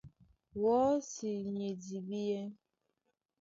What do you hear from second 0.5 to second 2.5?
Wɔ́si ni e dibíɛ́.